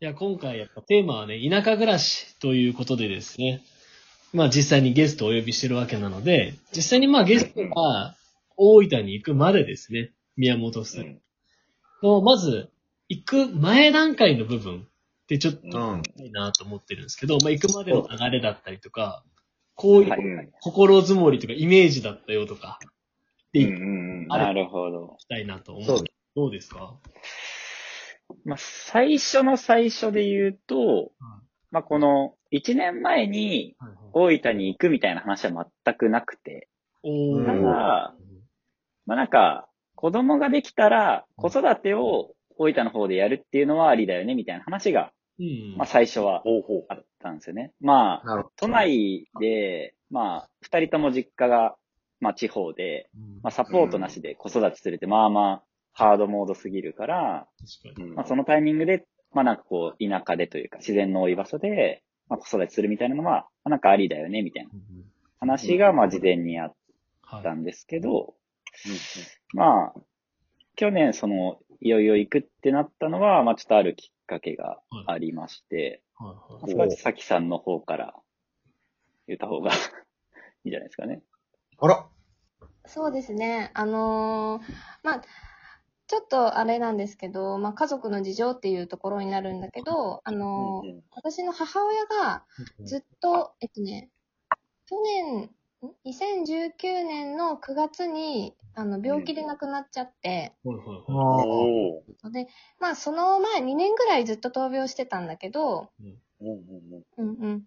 [0.00, 3.62] いや、今回やっぱテーマはね、田舎暮らしということでですね。
[4.34, 8.14] まあ実際にゲストをお呼びしてるわけなので、実際にまあゲストが
[8.58, 11.18] 大分に行くまでですね、宮本さん
[12.02, 12.68] の、まず、
[13.08, 16.02] 行く前段階の部分ってちょっとうん。
[16.22, 19.24] いいなと思ってるんですけど、まあ行くまでの流れだったりとか、
[19.76, 20.52] こういう。
[20.60, 22.78] 心づもりとかイメージだったよとか、
[23.52, 25.16] でうん行きうんうなるほど。
[25.30, 26.04] たいなと思う
[26.34, 26.98] どうですか？
[28.44, 31.12] まあ、最初の最初で言うと、
[31.70, 33.76] まあ、この、1年前に
[34.12, 36.68] 大分に行くみたいな話は全くなくて。
[37.02, 38.26] ただ、うん
[39.06, 45.76] まあなんか、子供ができたら、子育てを大分の方でやるっていうのはありだよね、みたいな話が、うん。
[45.76, 46.42] まあ最初は。
[46.88, 47.72] あったんですよね。
[47.80, 51.76] まあ、都内で、まあ、二人とも実家が、
[52.20, 53.10] まあ地方で、
[53.42, 55.62] まあサポートなしで子育てするって、まあまあ、
[55.96, 57.48] ハードモードすぎるから、
[57.82, 58.10] 確かに。
[58.12, 64.70] まあそのタイミングで、まあなんかこう、田舎でというか、自然の多い場所で、まあ子育てするみたいなのは、まあなんかありだよね、みたいな
[65.40, 66.74] 話が、まあ事前にあっ
[67.26, 68.34] はいたんですけど、
[69.52, 70.00] まあ、
[70.76, 78.14] 去年その、いよいよ行くってなったのは、まあちょっとあるきっかけがありまして、はいはいまあそこはさきさんの方から
[79.26, 79.70] 言った方が
[80.64, 81.22] いいんじゃないですかね。
[81.78, 82.06] あら。
[82.86, 83.70] そうですね。
[83.74, 84.62] あのー
[85.02, 85.22] まあ、
[86.08, 91.02] ちょっとあれなんですけど、まあ、家族の事情っていうところになるんだけど、あのーうんうん。
[91.12, 92.44] 私の母親が
[92.84, 94.10] ずっと、えっとね、
[94.88, 95.50] 去年、ん
[96.04, 101.04] ？2019年の9月に、あの、病気で亡くなっちゃって、はいはいはい。
[101.08, 107.04] あーおで、まあ、その前2年ぐらいずっと闘病してたんだけど、うんうん。
[107.16, 107.62] うんうん。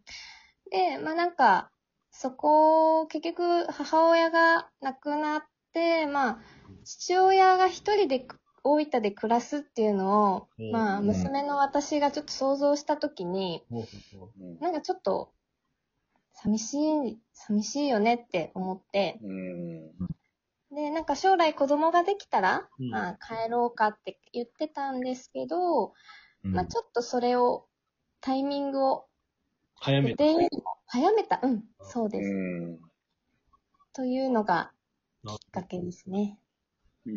[0.72, 1.72] で、まあなんか、
[2.12, 6.40] そこ、結局、母親が亡くなって、まあ、
[6.84, 8.28] 父親が一人で
[8.64, 13.64] 大分で暮らすっていうのを、うんまあ、うん娘の私がちょっと想像したときに、
[14.60, 15.32] なんかちょっと、
[16.34, 19.92] 寂しい、寂しいよねって思って、うん
[20.72, 25.94] で、なんか将来子供ができたら、うんまあ、帰ろうかって言ってたんですけど、
[26.44, 27.66] うんまあ、ちょっとそれを、
[28.22, 29.06] タイミングを
[29.76, 30.26] 早めて。
[30.26, 31.40] 予定よりも早めた。
[31.42, 32.30] うん、そうです。
[32.30, 32.80] うん
[33.94, 34.72] というのが
[35.24, 36.40] なきっかけですね。
[37.06, 37.16] うん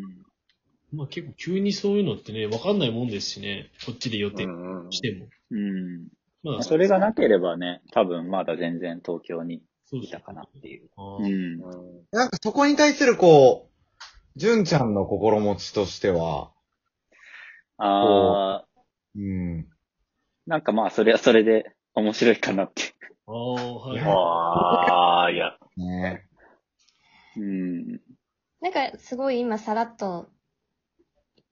[0.92, 3.70] まあ結構急にそういうのってね、わかんないもんですしね。
[3.86, 5.26] こっちで予定うんうんしても。
[5.50, 6.08] うん
[6.42, 10.90] まあ、それがなければね、多分まだ全然東京にそういたかなっていう。
[10.96, 11.58] あーうん。
[12.10, 16.50] なんかそこに対するこう、純ちゃんの心持ちとしては、
[17.78, 18.66] ああ、
[19.16, 19.66] うん。
[20.46, 22.94] なんかまあそれはそれで面白いかなって。
[23.26, 24.00] あー、はい。
[24.00, 25.56] ああ、いや。
[25.76, 26.26] ね
[27.36, 28.00] うん。
[28.62, 30.30] なんかすごい今さらっと、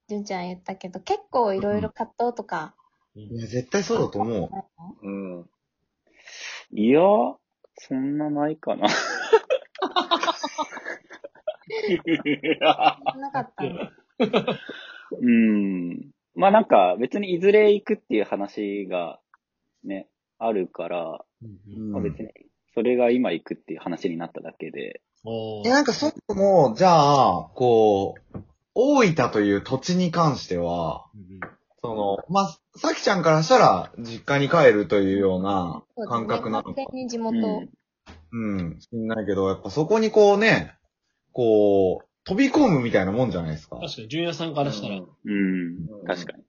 [0.07, 2.73] じゅんちゃん言ったけど、結構いろいろ葛藤とか、
[3.15, 4.49] いや、絶対そうだと思
[5.03, 5.07] う。
[5.07, 5.49] うん。
[6.71, 7.01] いや、
[7.75, 8.87] そんなないかな。
[13.17, 13.71] なかったの？
[15.21, 16.11] うん。
[16.33, 19.19] まあなんか別にいずれ行くっていう話が
[19.83, 20.07] ね、
[20.39, 22.29] あるから、うんまあ、別に
[22.73, 25.01] それが今行くっていう話になっただけで。
[25.25, 25.67] うん。
[25.67, 28.37] え、なんかそもそも、じゃあ、こう、
[28.73, 31.05] 大分という土地に関しては、
[31.81, 36.85] その、まあ、さきちゃんからしたら、実家に帰るというような感覚なのか完。
[36.93, 37.37] 全に地う元。
[37.37, 37.69] ん。
[38.33, 40.75] うん、知んないけど、やっぱそこにこうね、
[41.33, 43.77] こう、飛び込むみたいなもんじゃないですか。
[43.77, 46.05] 確かに、純也さんからしたら、うん。
[46.07, 46.43] 確かに。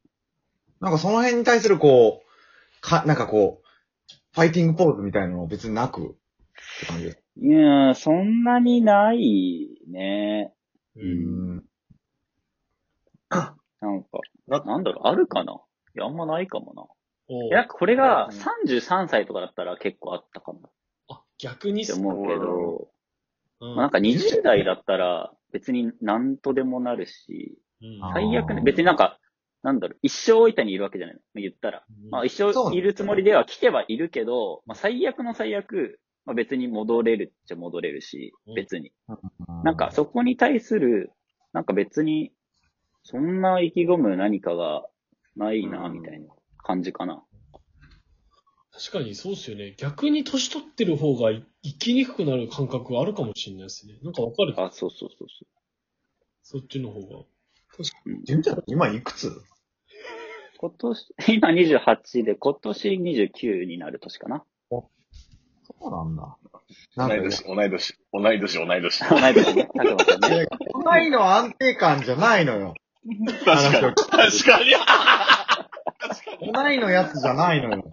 [0.80, 3.61] なんかその辺に対するこう、か、なんかこう、
[4.34, 6.04] ファイティングポーズみたいなのは別になく、っ
[6.80, 7.22] て感じです。
[7.36, 10.52] いやそんなにないね。
[10.96, 11.00] う。
[11.00, 11.64] うんん。
[13.82, 15.54] なんか、な、なんだろう、あるかな？
[15.54, 16.84] いや、あんまないかもな。
[17.28, 20.70] おいや、これがうん33歳とかだったら結構あったかもっ
[21.08, 22.88] あ、逆にて思うけど、
[23.60, 29.18] うんまあ、なんか20代だったら別に何とでもなるし、うんあ最悪ね、別になんか、
[29.62, 31.20] なんだろう、一生大分にいるわけじゃないの。
[31.36, 31.84] 言ったら。
[32.10, 38.92] まあ一生いるつもりでは来てはいるけど、まあ最悪の最悪、まあ別に戻れるっちゃ戻れるしうん、別に。
[39.64, 41.12] なんかそこに対する、
[41.52, 42.32] なんか別に、
[43.04, 44.84] そんな意気込む何かが
[45.36, 46.26] ないな、みたいな
[46.58, 47.24] 感じかな。
[48.72, 49.74] 確かにそうっすよね。
[49.76, 51.44] 逆に年取ってる方が生
[51.78, 53.98] きにくくなる感覚はあるかもしれないですね。
[54.02, 55.28] なんかわかるあ、そうそうそう
[56.42, 57.24] そそっちの方が。
[58.24, 59.28] 純ちゃん今いくつ？
[59.28, 59.44] う。
[60.62, 64.44] 今年、 今28で、今年29になる年かな。
[64.70, 64.88] そ
[65.80, 66.36] うなんだ。
[66.96, 69.08] なんかね同い年、同い年、同い年、同い年。
[69.08, 70.46] 同い年ね、たくまさんね。
[70.72, 72.74] 都内の安定感じゃないのよ。
[73.44, 73.94] 確かに。
[73.94, 74.60] 確か
[76.40, 76.52] に。
[76.52, 77.84] ないのやつじゃないのよ。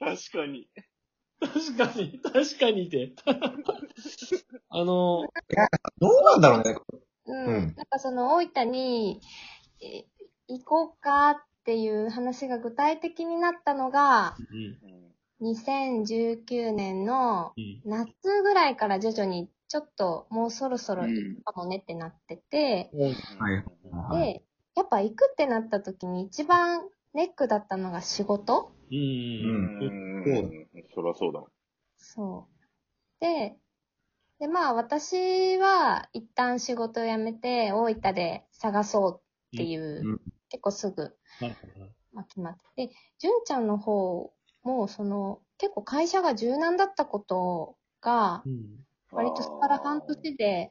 [0.00, 0.68] 確かに。
[1.40, 3.12] 確かに、確かにって。
[4.70, 5.22] あの、
[5.98, 6.76] どうなんだろうね。
[7.26, 7.46] うん。
[7.46, 9.20] うんなんかその大分に、
[9.80, 10.04] え
[10.48, 14.34] 行こうかっていう話が具体的になったのが、
[15.40, 22.90] うん、2019年のうん、夏ぐらいから徐々にちょっともうそろそろうん行くかもねってなってて。
[24.10, 24.42] で、
[24.74, 28.72] やっぱ行くってなった時に一番ネックだったのが仕事。
[28.90, 30.46] うん、ううん。
[30.64, 30.68] ん。
[30.94, 31.44] そりゃそうだ。
[31.98, 33.20] そう。
[33.20, 33.56] で、
[34.38, 39.20] で、まあ私は一旦仕事を辞めて大分で探そう
[39.56, 42.86] っていう、うん結構すぐ、はいはいはいまあ、決まって。
[42.88, 50.70] で、純ちゃんの方も、その、結構会社が柔軟だったことが、うん割とそこから半年で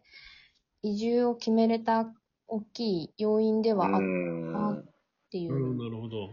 [0.84, 2.14] 移住を決めれた
[2.48, 4.90] 大きい要因ではあっうん。
[5.32, 6.30] ていう、うん、なるほど。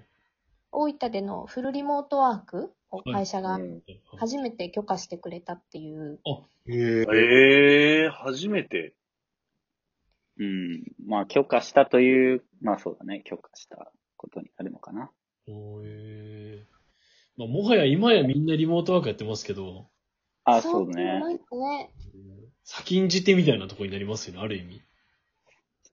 [0.70, 3.82] 大分でのフルリモートワークを会社がうん
[4.18, 6.20] 初めて許可してくれたっていう、
[6.66, 7.06] へえ。
[7.14, 8.94] ええ初めて。
[10.38, 10.82] うん。
[11.06, 15.10] まあ、許可したという、まあそうだね、許可したことになるのかな。
[15.46, 16.74] おえー
[17.36, 19.88] まあ、もはや今やみんなリモートワークやってますけど、
[20.44, 21.20] あ、そうね。
[22.64, 24.82] 先んじてみたいなところになりますよね、ある意味。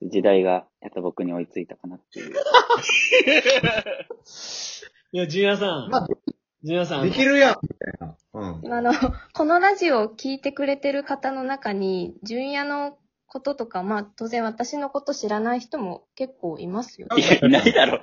[0.02, 2.34] 時代がやっと僕に追いついたかなっていう。
[5.12, 5.90] いや、ジュニアさん。
[5.90, 6.08] まあ
[6.64, 7.04] ジュニアさん。
[7.04, 8.16] できるやん、みたいな。
[8.34, 8.72] うん。
[8.72, 8.92] あの、
[9.32, 12.96] このラジオを聞いてくれてる方の中に、純也の
[13.32, 17.08] こととか、まあ当然私のこと知らない人も結構いますよ。
[17.16, 18.02] いや、 いないだろ。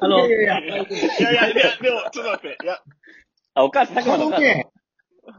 [0.00, 0.92] あの、いやいやいい
[1.22, 2.58] やいやいや、でも、ちょっと待って。
[2.62, 2.78] いや、
[3.54, 4.42] あ、お母さん、さっきこまでお母さん。
[4.42, 4.68] のね、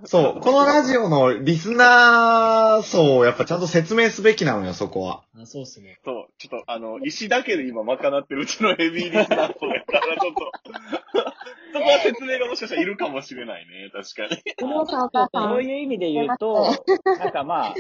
[0.06, 5.24] そう、このラジオのリスナー層をやっぱちゃんと説明すべきなのよ、そこは。
[5.40, 6.00] あそうっすね。
[6.04, 10.52] そう、ちょっと、あの、石だけで今賄ってるうちのヘビーリスナー層やから、ちょっと、
[11.74, 14.42] そこは説明がもしかしたらいるかもしれないね、確かに。
[14.64, 15.50] お父さんお母さん。
[15.50, 16.76] そういう意味で言うと、
[17.06, 17.76] なんかまあ、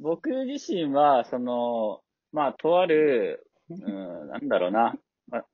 [0.00, 2.00] 僕自身は、その、
[2.32, 4.94] まあ、とある、うん、なんだろうな、
[5.28, 5.44] まあ、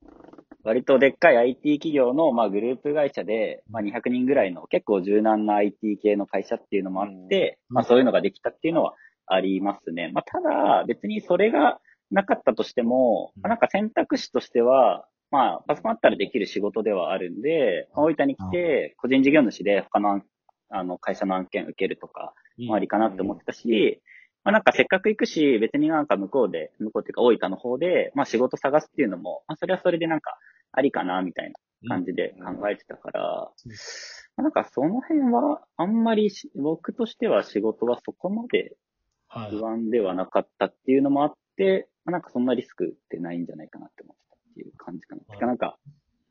[0.63, 7.75] 割とでっかい IT 企業の、まあ、グループ会社で、まあ、200人ぐらいの結構柔軟な IT 系の会社っていうのもあって、うん。
[7.75, 8.95] まあ、そういうのができたっていうのは
[9.27, 10.11] ありますね。
[10.13, 11.79] まあ、ただ、別にそれが
[12.09, 20.23] なかったとしても、まあなんか選択肢としては、まあ、パソコンあったらできる仕事ではあるんで、大分に来て、個人事業主で他の案
[20.69, 24.01] あの会社の案件受けるとか、もありかなって思ってたし、
[24.47, 30.37] まあなんかせっかく行くし、別になんか向こうで、向こうっていうか大分の方で、まあ仕事探すっていうのも、まあそれはそれでなんか
[30.71, 31.51] ありかな、みたい
[31.83, 33.75] な感じで考えてたから、うんま
[34.37, 38.77] あなんかその辺は、あんまりし僕としては仕事はそこまで
[39.27, 39.51] はい。
[39.51, 45.23] 不安ではなかったっていうのもあって、まあなんかそんなリスクってないんじゃないかなって思ってたっていう感じかな。
[45.27, 45.77] はいてかなんか、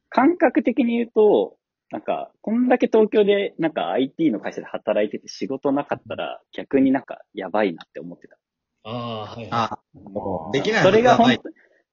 [0.08, 1.58] 感覚的に言うと、
[1.90, 8.36] なんか、こんだけ東京でなんか IT の会社で働いてて仕事なかったら逆になんかやばいなって思ってた。
[8.84, 9.48] ああ、はい。
[9.50, 11.42] あ、もうできないそれが本当、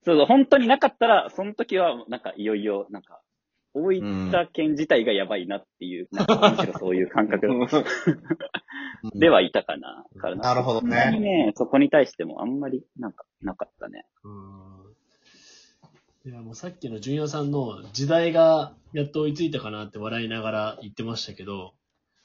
[0.04, 3.20] そうそう、本当になかったら、その時はなんかいよいよ、なんか、
[3.72, 7.48] 大分県自体がやばいなっていう、 なんかむしろそういう感覚
[9.14, 10.04] ではいたかな。
[10.18, 11.18] からなるほどね。
[11.18, 14.06] ね、そこに対してもあんまりなんかなかったね。
[14.22, 14.83] うん。
[16.26, 21.74] いや、もうさっきの純也さんの時代がやっと追いついたかなって笑いながら言ってましたけど、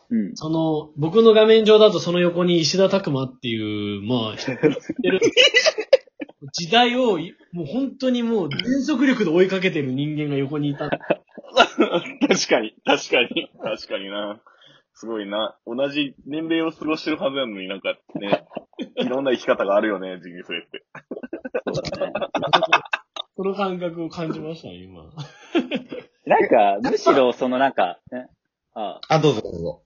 [0.10, 0.38] うん。
[0.38, 4.68] その、僕の画面上だとその横に石田拓馬っていう、まあ、知って
[5.10, 5.20] る
[6.54, 10.90] 時代をい、もう本当にもう全速力で追いかけてる人間が横にいた。
[11.60, 14.40] 確かに、確かに、確かにな。
[14.94, 15.58] すごいな。
[15.68, 18.46] 同じ年齢を過ごしてるはずなのになんかね、
[18.96, 20.86] いろんな生き方があるよね、人生って。
[21.66, 22.14] そうだね。
[23.40, 25.06] その感覚を感じましたね、今。
[26.26, 28.28] なんか、むしろそのなんか、ね、
[28.74, 29.82] ああ、どうぞどうぞ。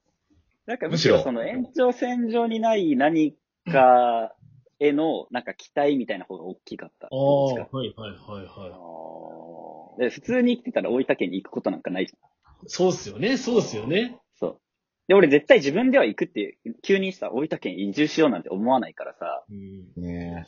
[0.65, 3.36] なんかむしろその延長線上にない何
[3.72, 4.33] か
[4.79, 7.05] へのなんか期待みたいな方が大きかった。
[7.05, 10.01] ああ、はいはいはいはい。
[10.01, 12.67] で普通に生きてたら大分県に行くことなんかないじゃん。
[12.67, 14.17] そうっすよね、そうっすよね。
[14.39, 14.60] そう。
[15.07, 20.01] で、俺絶対自分では行くって、急にさ、大分県移住しようなんて思わないからさ、うん。
[20.01, 20.48] ね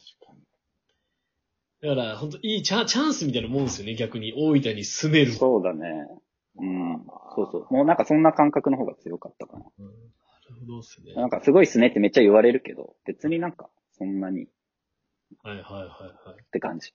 [1.85, 4.33] だから、本当いいチャチャンスみたいなもんですよね、逆に。
[4.35, 5.31] 大分に住める。
[5.33, 6.07] そうだね。
[6.57, 7.05] うん。
[7.35, 7.73] そうそう。
[7.73, 9.65] もうなんかそんな感覚の方が強かったかな。
[9.79, 9.91] うんな
[10.49, 11.13] るほどっすね。
[11.13, 14.47] なんかすごいっすねってめっちゃ言われるけど、別になんかそんなにっ
[15.43, 16.43] はいはいはいはい。
[16.51, 16.93] て感じ。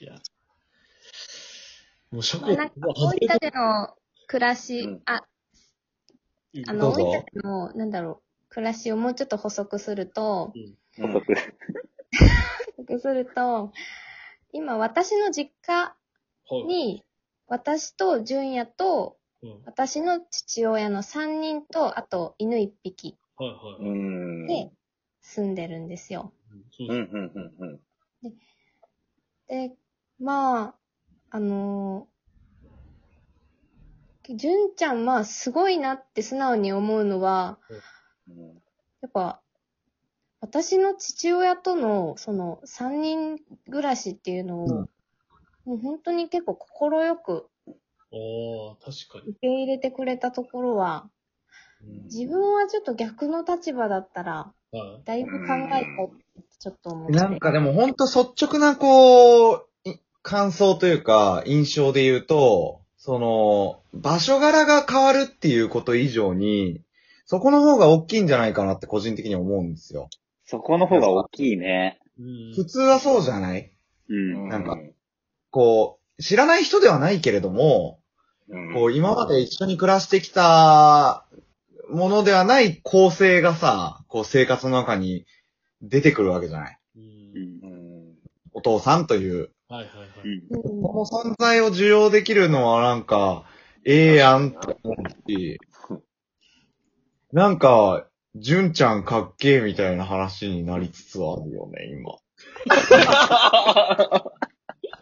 [0.00, 0.14] いや。
[2.10, 3.94] もう職まあなんか大分での
[4.26, 5.22] 暮らし、うんあ、
[6.66, 10.52] あの、大分での、なんだろう、暮らしをもうちょっと補足すると、
[10.98, 11.34] うん補足。
[12.88, 13.72] 補足すると、
[14.52, 15.94] 今私の実家
[16.50, 16.64] はい。
[16.64, 17.04] に、
[17.46, 19.62] 私と純也と、うん。
[19.64, 23.90] 私の父親の3人と、あと犬1匹はいはい。
[23.90, 24.46] うーん。
[24.46, 24.72] で
[25.20, 26.32] 住んでるんですよ。
[26.70, 27.80] そううん、そううん、うん、
[28.24, 28.34] うん。
[29.48, 29.76] で、
[30.18, 30.74] まあ、
[31.30, 37.58] あのー、純ちゃん、まあ、すごいなって素直に思うのは、
[38.28, 38.62] うん
[39.00, 39.40] やっぱ、
[40.40, 43.38] 私の父親との、その、三人
[43.70, 44.88] 暮らしっていうのを、うん
[45.64, 47.50] もう本当に結構心よく
[48.12, 49.32] ああ、確かに。
[49.32, 51.10] 受け入れてくれたところは、
[52.10, 55.02] 自分はちょっと逆の立場だったら、はい。
[55.04, 57.12] だいぶ考えたってちょっと思って。
[57.12, 66.80] なんかでもほんと率直なこう、い感想というか、印象で言うと、その、場所柄が変わるっていうこと以上に、
[67.26, 70.08] そこの方が大きいんじゃないかなって個人的に思うんですよ。
[70.50, 72.00] そこの方が大きいね。
[72.18, 73.70] うん普通はそうじゃない？
[74.08, 74.48] うん。
[74.48, 74.78] なんか
[75.50, 78.00] こう、知らない人ではないけれども、
[78.48, 81.26] うん、こう、今まで一緒に暮らしてきた
[81.90, 85.26] ものではない構成がさ、こう、生活の中に
[85.82, 86.78] 出てくるわけじゃない？
[86.96, 87.74] うんうんう
[88.10, 88.14] ん。
[88.54, 89.50] お父さんという。
[89.68, 90.42] はいはいはい。
[90.50, 93.44] この存在を受容できるのはなんか、
[93.84, 95.60] ええやんって思うし、
[97.32, 98.07] なんか、
[98.40, 102.14] 純ちゃんかっけえみたいな話になりつつあるよね、今。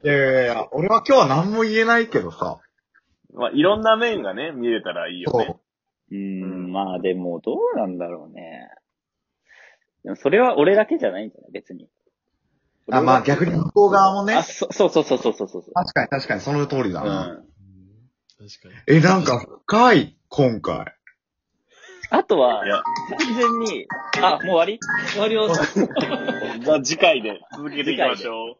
[0.04, 2.60] いやいやいや、俺は今日は何も言えないけどさ。
[3.34, 5.46] まあ、いろんな面がね、見れたらいいよね。
[5.46, 5.60] そう
[6.12, 8.70] うん、まあでも、どうなんだろうね。
[10.04, 11.88] でもそれは俺だけじゃないんじゃない別に。
[12.92, 14.44] あ、まあ逆に向こう側もねあ、。
[14.44, 15.62] そそうそうそうそうそうそう。
[15.74, 17.26] 確かに確かにその通りだな。
[17.26, 17.30] うん。
[17.38, 17.46] うん
[18.38, 18.98] 確かに。
[18.98, 20.95] え、なんか深い、今回。
[22.10, 22.64] あとは、
[23.18, 23.86] 完全に、
[24.22, 24.78] あ、もう終わり？
[25.12, 25.84] 終わり ます。
[26.60, 28.56] じゃあ次回で続けていきましょう。